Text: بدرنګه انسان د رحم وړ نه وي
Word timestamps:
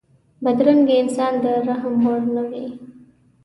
بدرنګه 0.43 0.95
انسان 1.01 1.33
د 1.43 1.45
رحم 1.67 1.95
وړ 2.05 2.19
نه 2.35 2.43
وي 2.49 2.65